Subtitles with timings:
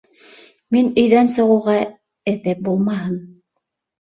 [0.75, 1.75] Мин өйҙән сығыуға
[2.35, 3.21] эҙе булмаһын!